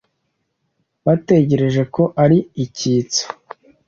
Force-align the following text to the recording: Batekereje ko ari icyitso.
Batekereje 1.05 1.83
ko 1.95 2.03
ari 2.23 2.37
icyitso. 2.63 3.23